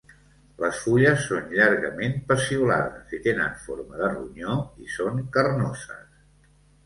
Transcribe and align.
Les 0.61 0.77
fulles 0.83 1.25
són 1.31 1.51
llargament 1.57 2.15
peciolades 2.31 3.13
i 3.19 3.19
tenen 3.27 3.53
forma 3.67 4.01
de 4.01 4.09
ronyó 4.15 4.55
i 4.87 4.95
són 4.97 5.21
carnoses. 5.37 6.09